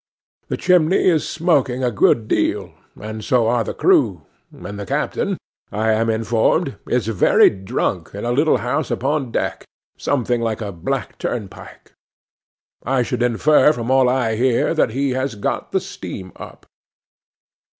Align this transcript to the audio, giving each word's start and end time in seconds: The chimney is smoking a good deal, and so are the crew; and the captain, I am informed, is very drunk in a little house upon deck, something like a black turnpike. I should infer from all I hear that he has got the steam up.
The 0.47 0.57
chimney 0.57 1.07
is 1.09 1.29
smoking 1.29 1.83
a 1.83 1.91
good 1.91 2.27
deal, 2.27 2.73
and 2.99 3.23
so 3.23 3.45
are 3.47 3.63
the 3.63 3.75
crew; 3.75 4.25
and 4.51 4.79
the 4.79 4.85
captain, 4.87 5.37
I 5.71 5.91
am 5.91 6.09
informed, 6.09 6.75
is 6.89 7.05
very 7.07 7.51
drunk 7.51 8.15
in 8.15 8.25
a 8.25 8.31
little 8.31 8.57
house 8.65 8.89
upon 8.89 9.31
deck, 9.31 9.63
something 9.99 10.41
like 10.41 10.59
a 10.59 10.71
black 10.71 11.19
turnpike. 11.19 11.91
I 12.83 13.03
should 13.03 13.21
infer 13.21 13.71
from 13.73 13.91
all 13.91 14.09
I 14.09 14.37
hear 14.37 14.73
that 14.73 14.89
he 14.89 15.11
has 15.11 15.35
got 15.35 15.71
the 15.71 15.79
steam 15.79 16.31
up. 16.35 16.65